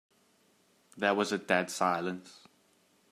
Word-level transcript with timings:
There 0.97 1.13
was 1.13 1.31
a 1.31 1.37
dead 1.37 1.69
silence. 1.69 2.47